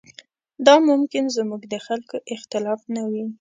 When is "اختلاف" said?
2.35-2.81